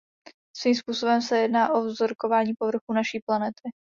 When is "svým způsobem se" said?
0.57-1.37